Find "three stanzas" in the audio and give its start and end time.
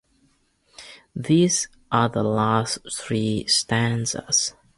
2.91-4.55